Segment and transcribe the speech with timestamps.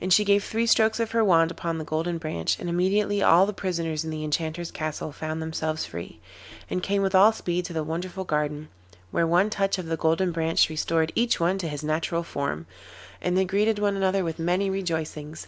[0.00, 3.44] And she gave three strokes of her wand upon the Golden Branch, and immediately all
[3.44, 6.20] the prisoners in the Enchanter's castle found themselves free,
[6.70, 8.68] and came with all speed to the wonderful garden,
[9.10, 12.64] where one touch of the Golden Branch restored each one to his natural form,
[13.20, 15.46] and they greeted one another with many rejoicings.